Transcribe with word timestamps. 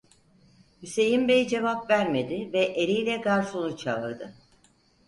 Hüseyin 0.83 1.27
bey 1.27 1.47
cevap 1.47 1.89
vermedi 1.89 2.53
ve 2.53 2.59
eliyle 2.65 3.17
garsonu 3.17 3.77
çağırdı. 3.77 4.33